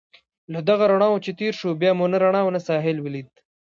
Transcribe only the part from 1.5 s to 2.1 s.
شوو، بیا مو